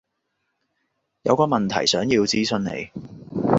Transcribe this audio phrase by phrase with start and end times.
[1.21, 2.57] 有個問題想要諮詢
[2.89, 3.47] 你